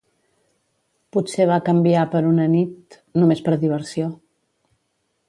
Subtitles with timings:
[1.17, 2.99] Potser va canviar per una nit...
[3.21, 4.09] només per diversió.